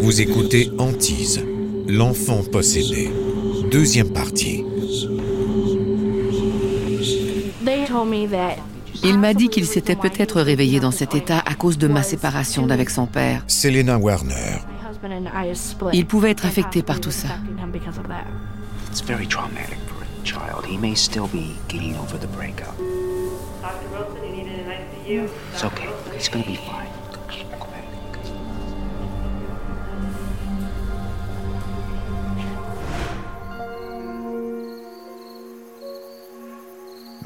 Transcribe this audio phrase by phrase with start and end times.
[0.00, 1.42] Vous écoutez Antise,
[1.88, 3.10] l'enfant possédé.
[3.70, 4.62] Deuxième partie.
[9.02, 12.66] Il m'a dit qu'il s'était peut-être réveillé dans cet état à cause de ma séparation
[12.66, 13.44] d'avec son père.
[13.46, 14.58] Selena Warner.
[15.94, 17.28] Il pouvait être affecté par tout ça.
[18.90, 19.00] It's.
[25.54, 25.88] It's okay.
[26.14, 27.01] He's gonna be fine.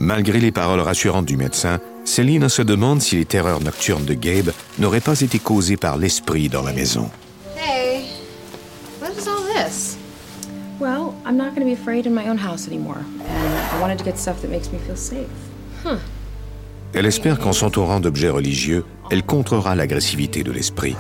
[0.06, 4.52] Malgré les paroles rassurantes du médecin, Céline se demande si les terreurs nocturnes de Gabe
[4.78, 7.10] n'auraient pas été causées par l'esprit dans la maison.
[7.56, 8.04] Hey,
[9.02, 9.98] what is all this?
[10.78, 13.00] Well, I'm not going to be afraid in my own house anymore.
[13.18, 15.26] And I wanted to get stuff that makes me feel safe.
[16.94, 20.94] Elle espère qu'en s'entourant d'objets religieux, elle contrera l'agressivité de l'esprit.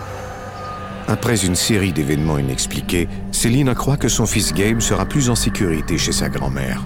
[1.06, 5.96] Après une série d'événements inexpliqués, Céline croit que son fils Gabe sera plus en sécurité
[5.96, 6.82] chez sa grand-mère.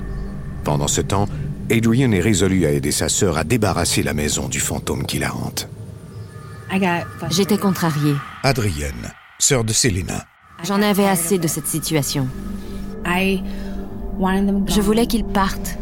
[0.65, 1.27] Pendant ce temps,
[1.71, 5.35] Adrian est résolu à aider sa sœur à débarrasser la maison du fantôme qui la
[5.35, 5.69] hante.
[7.31, 8.15] J'étais contrariée.
[8.43, 10.25] Adrienne, sœur de Selena.
[10.65, 12.29] J'en avais assez de cette situation.
[13.07, 15.77] Je voulais qu'il parte.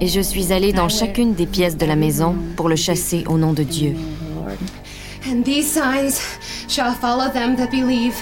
[0.00, 3.36] Et je suis allée dans chacune des pièces de la maison pour le chasser au
[3.36, 3.96] nom de Dieu.
[5.26, 6.20] And these signs
[6.68, 8.14] shall follow them that believe.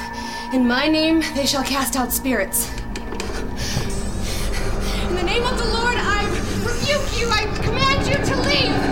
[0.52, 2.68] In my name they shall cast out spirits.
[7.18, 7.28] You.
[7.30, 8.86] I command you to leave.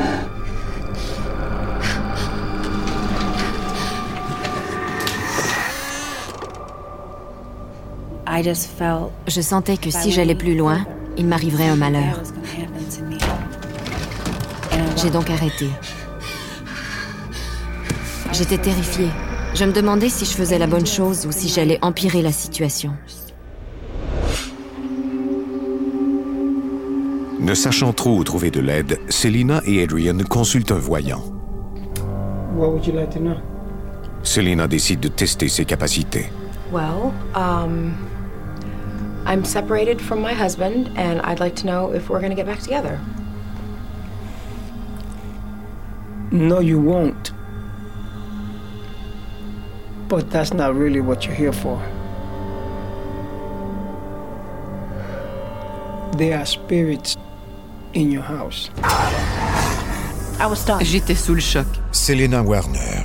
[9.26, 10.84] Je sentais que si j'allais plus loin,
[11.16, 12.20] il m'arriverait un malheur.
[14.96, 15.68] J'ai donc arrêté.
[18.32, 19.10] J'étais terrifiée.
[19.54, 22.96] Je me demandais si je faisais la bonne chose ou si j'allais empirer la situation.
[27.44, 31.20] Ne sachant trop où trouver de l'aide, Selina et Adrian consultent un voyant.
[32.54, 33.36] What would you like to know?
[34.22, 36.30] Selina décide de tester ses capacités.
[36.72, 37.92] Well, um,
[39.26, 42.46] I'm separated from my husband, and I'd like to know if we're going to get
[42.46, 42.98] back together.
[46.32, 47.30] No, you won't.
[50.08, 51.78] But that's not really what you're here for.
[56.16, 57.18] There are spirits
[57.96, 58.70] in your house.
[60.82, 61.66] J'étais sous le choc.
[61.92, 63.04] Selena Warner.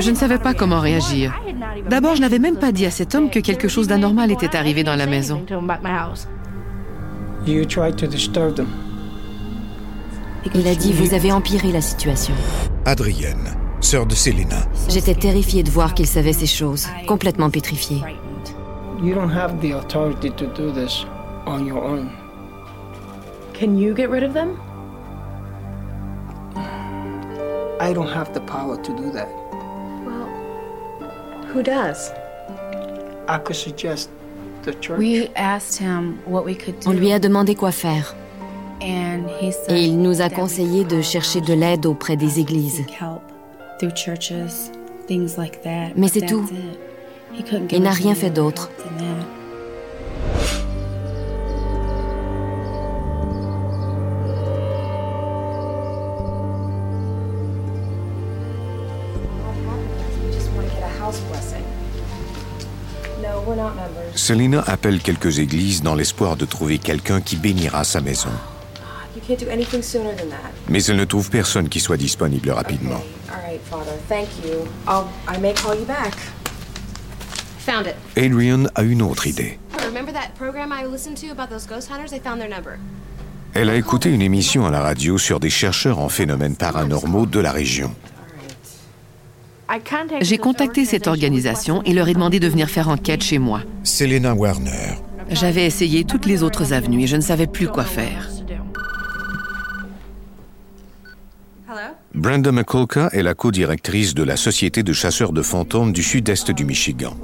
[0.00, 1.32] Je ne savais pas comment réagir.
[1.88, 4.82] D'abord, je n'avais même pas dit à cet homme que quelque chose d'anormal était arrivé
[4.82, 5.44] dans la maison.
[10.54, 12.34] Il a dit Vous avez empiré la situation.
[12.84, 14.56] Adrienne, sœur de Selena.
[14.88, 18.02] J'étais terrifiée de voir qu'il savait ces choses, complètement pétrifiée.
[19.02, 21.04] You don't have the authority to do this
[21.46, 22.21] on your own.
[23.62, 24.58] Can you get rid of them?
[27.78, 29.28] I don't have the power to do that.
[30.04, 30.26] Well,
[31.46, 32.10] who does?
[33.28, 34.10] I could suggest
[34.64, 34.98] the church.
[34.98, 36.90] We asked him what we could do.
[36.90, 38.12] On lui a demandé quoi faire.
[38.80, 42.40] and he said Et il nous a conseillé de could chercher de l'aide auprès des
[42.40, 42.78] églises.
[42.84, 43.22] seek help
[43.78, 44.72] through churches,
[45.06, 45.92] things like that.
[45.94, 46.48] Mais c'est that's tout.
[46.50, 46.80] it.
[47.32, 48.70] He couldn't Il n'a rien fait d'autre.
[64.14, 68.30] Selina appelle quelques églises dans l'espoir de trouver quelqu'un qui bénira sa maison.
[69.14, 70.52] You can't do anything sooner than that.
[70.68, 73.02] Mais elle ne trouve personne qui soit disponible rapidement.
[73.30, 73.92] All right, Father.
[74.08, 74.66] Thank you.
[74.88, 75.06] I'll.
[75.28, 76.14] I may call you back.
[77.66, 77.94] Found it.
[78.16, 79.58] Adrian a une autre idée.
[79.84, 82.12] Remember that program I listened to about those ghost hunters?
[82.12, 82.78] I found their number.
[83.54, 87.38] Elle a écouté une émission à la radio sur des chercheurs en phénomènes paranormaux de
[87.38, 87.94] la région.
[90.20, 93.62] J'ai contacté cette organisation et leur ai demandé de venir faire enquête chez moi.
[93.82, 94.98] Selena Warner.
[95.30, 98.28] J'avais essayé toutes les autres avenues et je ne savais plus quoi faire.
[102.14, 106.64] Brenda McCulka est la co-directrice de la Société de chasseurs de fantômes du sud-est du
[106.64, 107.16] Michigan.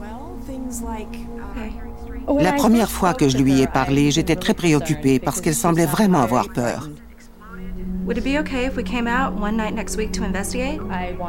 [2.40, 6.20] La première fois que je lui ai parlé, j'étais très préoccupée parce qu'elle semblait vraiment
[6.20, 6.88] avoir peur.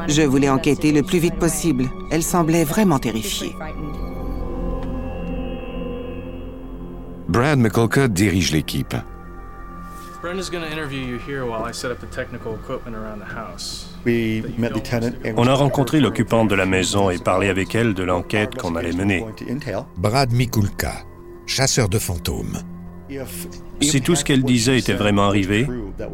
[0.08, 1.86] Je voulais enquêter le plus vite possible.
[2.12, 3.56] Elle semblait vraiment terrifiée.
[7.28, 8.96] Brad McCulka dirige l'équipe.
[10.22, 13.34] Brenda's going to interview you here while I set up the technical equipment around the
[13.34, 13.88] house.
[15.38, 18.92] On a rencontré l'occupante de la maison et parlé avec elle de l'enquête qu'on allait
[18.92, 19.26] mener.
[19.98, 20.94] Brad Mikulka,
[21.46, 22.58] chasseur de fantômes.
[23.82, 25.68] Si tout ce qu'elle disait était vraiment arrivé,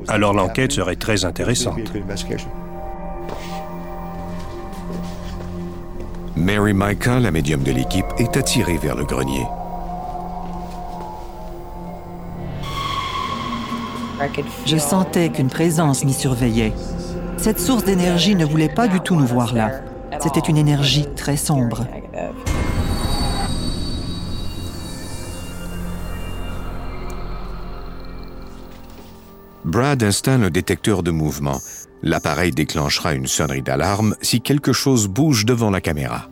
[0.08, 1.80] alors l'enquête serait très intéressante.
[6.36, 9.46] Mary Micah, la médium de l'équipe, est attirée vers le grenier.
[14.66, 16.74] Je sentais qu'une présence m'y surveillait.
[17.38, 19.72] Cette source d'énergie ne voulait pas du tout nous voir là.
[20.20, 21.86] C'était une énergie très sombre.
[29.66, 31.60] Brad installe un détecteur de mouvement.
[32.04, 36.30] L'appareil déclenchera une sonnerie d'alarme si quelque chose bouge devant la caméra.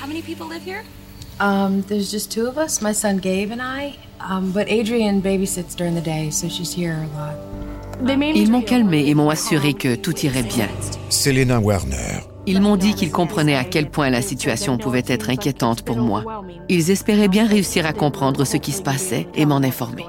[0.00, 0.84] How many people live here?
[1.38, 3.98] Um, there's just two of us, my son Gabe and I.
[4.20, 7.36] Um, but Adrian babysits during the day, so she's here a lot.
[8.34, 10.68] Ils m'ont calmé et m'ont assuré que tout irait bien.
[11.10, 12.29] Selena Warner.
[12.46, 16.44] Ils m'ont dit qu'ils comprenaient à quel point la situation pouvait être inquiétante pour moi.
[16.68, 20.06] Ils espéraient bien réussir à comprendre ce qui se passait et m'en informer.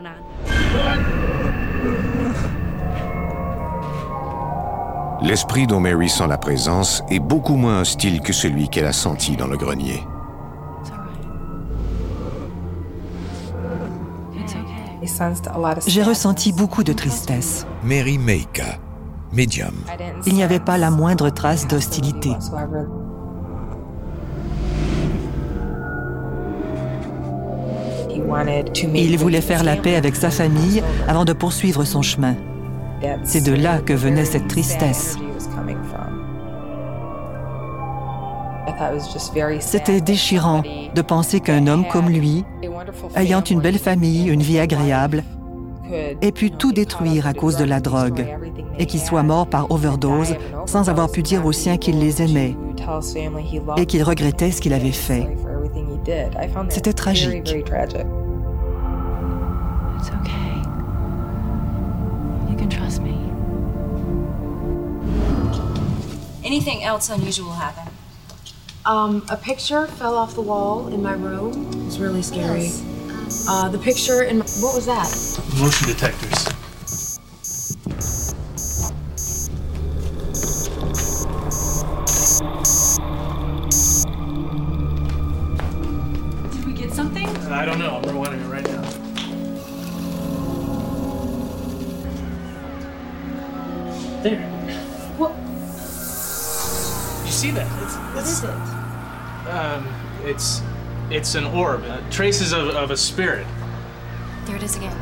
[5.22, 9.36] L'esprit dont Mary sent la présence est beaucoup moins hostile que celui qu'elle a senti
[9.36, 10.04] dans le grenier.
[15.88, 17.68] J'ai ressenti beaucoup de tristesse.
[17.84, 18.80] Mary Meika,
[19.34, 22.32] Il n'y avait pas la moindre trace d'hostilité.
[28.94, 32.36] Il voulait faire la paix avec sa famille avant de poursuivre son chemin.
[33.24, 35.18] C'est de là que venait cette tristesse.
[39.60, 40.64] C'était déchirant
[40.94, 42.44] de penser qu'un homme comme lui,
[43.16, 45.24] ayant une belle famille, une vie agréable,
[46.22, 48.26] ait pu tout détruire à cause de la drogue
[48.82, 50.34] et qu'il soit mort par overdose
[50.66, 52.58] sans avoir pu dire aux siens qu'il les aimait
[53.78, 55.38] et qu'il regrettait ce qu'il avait fait.
[56.70, 57.56] C'était tragique.
[66.44, 67.88] Anything else unusual happen?
[68.86, 71.70] Um, a picture fell off the wall in my room.
[71.72, 72.72] It was really scary.
[73.48, 75.08] Uh, the picture in my, what was that?
[75.62, 76.61] Motion detectors.
[97.42, 97.66] See that?
[97.82, 98.50] It's, What is it?
[99.50, 99.84] Um,
[100.24, 100.62] it's
[101.10, 103.48] it's an orb, uh, traces of, of a spirit.
[104.46, 104.96] There it is again.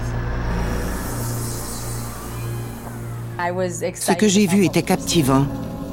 [3.95, 5.45] Ce que j'ai vu était captivant.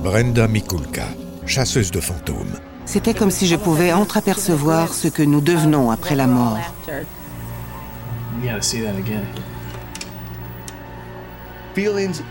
[0.02, 1.06] Brenda Mikulka,
[1.46, 2.58] chasseuse de fantômes.
[2.86, 6.58] C'était comme si je pouvais entreapercevoir ce que nous devenons après la mort.
[6.86, 9.26] You gotta see that again.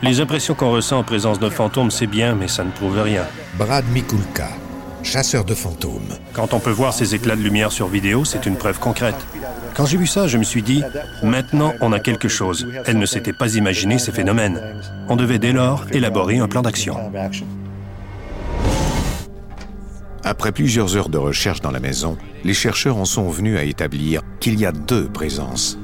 [0.01, 3.23] Les impressions qu'on ressent en présence d'un fantôme, c'est bien, mais ça ne prouve rien.
[3.59, 4.49] Brad Mikulka,
[5.03, 6.17] chasseur de fantômes.
[6.33, 9.15] Quand on peut voir ces éclats de lumière sur vidéo, c'est une preuve concrète.
[9.75, 10.81] Quand j'ai vu ça, je me suis dit,
[11.21, 12.67] maintenant on a quelque chose.
[12.87, 14.59] Elle ne s'était pas imaginé ces phénomènes.
[15.09, 16.97] On devait dès lors élaborer un plan d'action.
[20.23, 24.21] Après plusieurs heures de recherche dans la maison, les chercheurs en sont venus à établir
[24.39, 25.77] qu'il y a deux présences.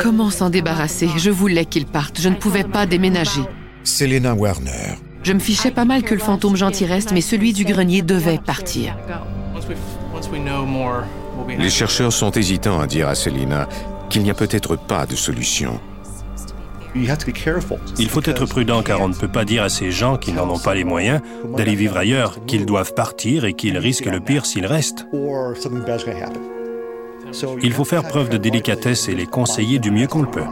[0.00, 1.08] Comment s'en débarrasser?
[1.16, 2.20] Je voulais qu'ils partent.
[2.20, 3.42] Je ne pouvais pas déménager.
[3.84, 4.98] Selena Warner.
[5.22, 8.38] Je me fichais pas mal que le fantôme gentil reste, mais celui du grenier devait
[8.38, 8.96] partir.
[11.58, 13.68] Les chercheurs sont hésitants à dire à Selina
[14.08, 15.80] qu'il n'y a peut-être pas de solution.
[16.94, 20.48] Il faut être prudent car on ne peut pas dire à ces gens qui n'en
[20.48, 21.20] ont pas les moyens
[21.56, 25.06] d'aller vivre ailleurs qu'ils doivent partir et qu'ils risquent le pire s'ils restent.
[27.62, 30.44] Il faut faire preuve de délicatesse et les conseiller du mieux qu'on le peut.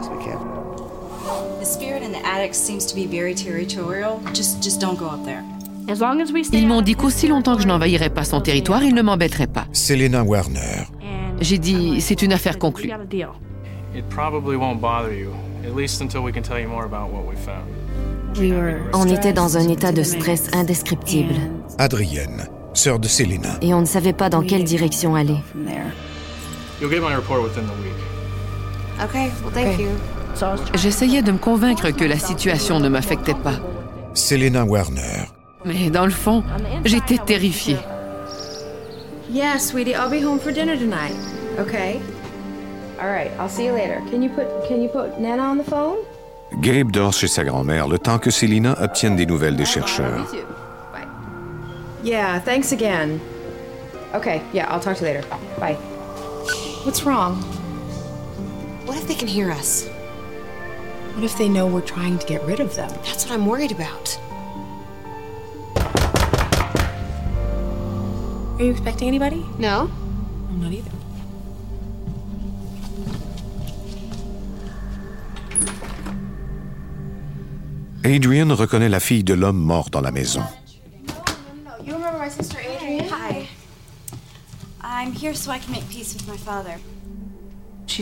[1.61, 4.19] The spirit in the attic seems to be very territorial.
[4.33, 5.41] Just, just don't go up there.
[6.51, 9.65] Ils m'ont dit qu'aussi longtemps que je n'envahirais pas son territoire, ils ne m'embêteraient pas.
[9.71, 10.87] Selena Warner.
[11.41, 12.89] J'ai dit, c'est une affaire conclue.
[13.95, 15.29] It probably won't bother you,
[15.65, 17.65] at least until we can tell you more about what we found.
[18.93, 21.35] On était dans un état de stress indescriptible
[21.77, 23.57] Adrienne, sœur de Selena.
[23.61, 25.37] et on ne savait pas dans quelle direction aller.
[26.79, 27.95] You'll get my report within the week.
[29.01, 29.89] Okay, well, thank you.
[30.73, 33.55] J'essayais de me convaincre que la situation ne m'affectait pas.
[34.13, 35.29] Selena Warner.
[35.63, 36.43] Mais dans le fond,
[36.83, 37.77] j'étais terrifiée.
[39.29, 41.15] Yeah, sweetie, I'll be home for dinner tonight.
[41.59, 41.99] Okay?
[43.01, 44.01] All right, I'll see you later.
[44.09, 45.97] Can you put Can you put Nana on the phone?
[46.61, 50.27] Gabe dort chez sa grand-mère le temps que Selina obtienne des nouvelles des chercheurs.
[52.03, 53.19] Yeah, thanks again.
[54.13, 55.27] Okay, yeah, I'll talk to you later.
[55.59, 55.75] Bye.
[56.85, 57.41] What's wrong?
[58.85, 59.87] What if they can hear us?
[61.15, 62.91] What if they know we're trying to get rid of them?
[63.05, 64.19] That's what I'm worried about.
[68.59, 69.43] Are you expecting anybody?
[69.57, 69.89] No?
[70.47, 70.91] I'm not either.
[78.03, 80.43] Adrian reconnaît la fille de l'homme mort dans la maison.
[81.83, 83.09] You remember my sister Adrian?
[83.09, 83.44] Hi.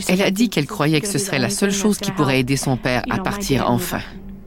[0.08, 2.76] Elle a dit qu'elle croyait que ce serait la seule chose qui pourrait aider son
[2.76, 4.00] père à partir enfin.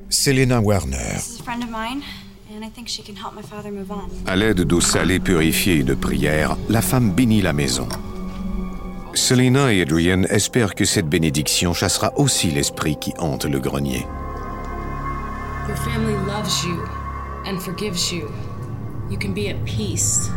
[0.10, 1.16] Selena Warner.
[1.16, 2.02] This is a friend of mine,
[2.50, 4.10] and I think she can help my father move on.
[4.26, 7.88] À l'aide d'eau salée purifiée et de prières, la femme bénit la maison.
[9.14, 14.06] Selena et Adrian espèrent que cette bénédiction chassera aussi l'esprit qui hante le grenier.
[15.68, 16.82] Your family loves you
[17.46, 18.30] and forgives you.
[19.10, 20.30] You can be at peace.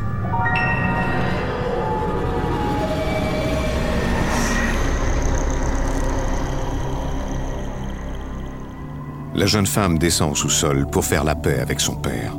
[9.40, 12.36] La jeune femme descend au sous-sol pour faire la paix avec son père.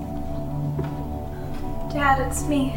[1.91, 2.73] Dad, it's me.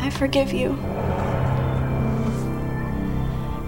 [0.00, 0.70] I forgive you.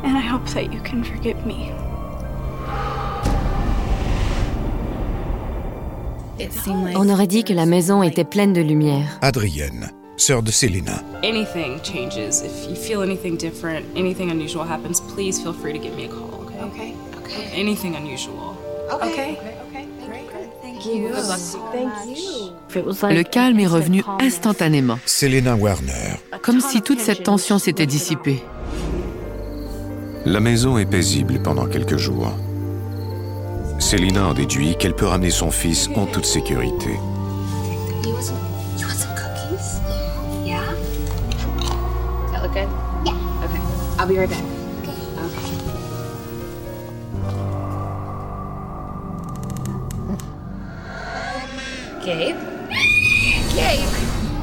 [0.04, 1.70] And I hope that you can forgive me.
[6.96, 9.18] On aurait dit que la maison était pleine de lumière.
[9.20, 9.90] Adrienne,
[10.20, 11.02] sœur de Selena.
[11.22, 12.42] Anything changes.
[12.42, 16.08] If you feel anything different, anything unusual happens, please feel free to give me a
[16.08, 16.62] call, okay?
[16.64, 16.94] Okay.
[17.24, 17.60] Okay.
[17.60, 18.56] Anything unusual.
[18.92, 19.38] Okay.
[20.62, 21.08] Thank you.
[21.08, 21.38] Good luck.
[21.72, 22.50] Thank you.
[22.74, 26.20] Le calme est revenu instantanément, Selena Warner.
[26.42, 28.42] comme si toute cette tension s'était dissipée.
[30.24, 32.32] La maison est paisible pendant quelques jours.
[33.78, 36.90] Selina en déduit qu'elle peut ramener son fils en toute sécurité.
[44.10, 44.44] Be right back.
[52.04, 52.36] Gabe?
[53.54, 53.88] Gabe!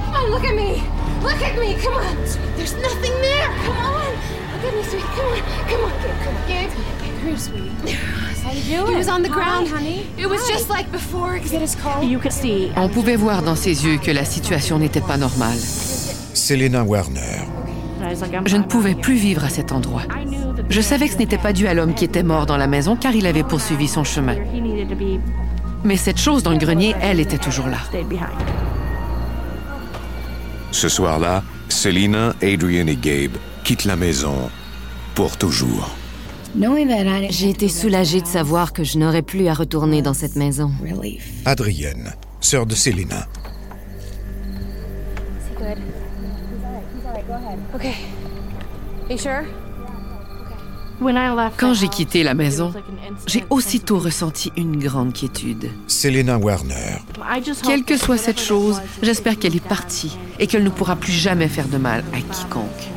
[0.05, 0.83] Come on, look at me!
[1.21, 1.73] Look at me!
[1.81, 2.15] Come on!
[2.55, 3.47] There's nothing there!
[3.65, 4.13] Come on!
[4.53, 5.03] Look at me, sweetie.
[5.03, 5.41] Come on.
[5.67, 6.19] Come on, Gabe.
[6.23, 6.47] Come on.
[6.47, 6.69] Gabe?
[6.71, 7.91] Gabe, come here, sweetie.
[8.43, 8.91] How you doing?
[8.91, 10.07] He was on the ground, honey.
[10.17, 11.39] It was just like before.
[11.39, 12.05] Get his cold.
[12.05, 12.71] You could see.
[12.77, 15.59] On pouvait voir dans ses yeux que la situation n'était pas normale.
[15.59, 17.56] Selena Warner.
[18.45, 20.03] Je ne pouvais plus vivre à cet endroit.
[20.69, 22.95] Je savais que ce n'était pas dû à l'homme qui était mort dans la maison
[22.95, 24.35] car il avait poursuivi son chemin.
[25.83, 27.77] Mais cette chose dans le grenier, elle était toujours là.
[30.71, 34.49] Ce soir-là, Selina, Adrian et Gabe quittent la maison
[35.15, 35.95] pour toujours.
[37.29, 40.71] J'ai été soulagée de savoir que je n'aurais plus à retourner dans cette maison.
[41.45, 43.27] Adrienne, sœur de Selena.
[47.37, 47.75] Good.
[47.75, 47.93] Okay.
[49.09, 49.45] You sure?
[51.57, 52.73] Quand j'ai quitté la maison,
[53.27, 55.69] j'ai aussitôt ressenti une grande quiétude.
[55.85, 56.97] Selena Warner.
[57.63, 61.47] Quelle que soit cette chose, j'espère qu'elle est partie et qu'elle ne pourra plus jamais
[61.47, 62.96] faire de mal à quiconque.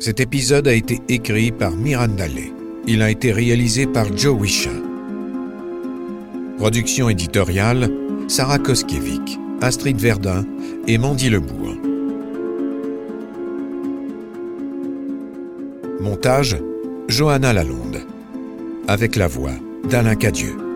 [0.00, 2.52] Cet épisode a été écrit par Miranda Lay.
[2.86, 4.70] Il a été réalisé par Joe Wisha.
[6.56, 7.90] Production éditoriale
[8.28, 10.44] Sarah Koskiewicz, Astrid Verdun
[10.86, 11.74] et Mandy Lebourg.
[16.00, 16.56] Montage
[17.08, 18.00] Johanna Lalonde.
[18.86, 19.54] Avec la voix
[19.90, 20.67] d'Alain Cadieux.